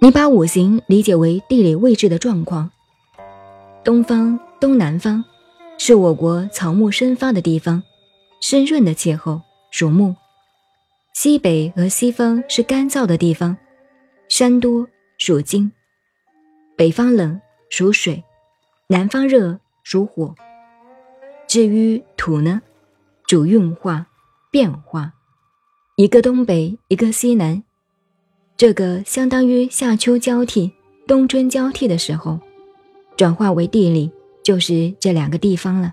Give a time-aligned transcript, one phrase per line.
[0.00, 2.70] 你把五行理解为地理位置的状况。
[3.82, 5.24] 东方、东南方
[5.76, 7.82] 是我国草木生发的地方，
[8.40, 9.42] 湿润的气候，
[9.72, 10.14] 属木；
[11.14, 13.56] 西北和西方是干燥的地方，
[14.28, 14.86] 山多，
[15.18, 15.72] 属金；
[16.76, 18.22] 北方冷，属水；
[18.86, 20.32] 南方热，属火。
[21.48, 22.62] 至于土呢，
[23.26, 24.06] 主运化、
[24.52, 25.12] 变化，
[25.96, 27.64] 一个东北，一个西南。
[28.58, 30.72] 这个相当于夏秋交替、
[31.06, 32.40] 冬春交替的时候，
[33.16, 34.10] 转化为地理，
[34.42, 35.92] 就是这两个地方了。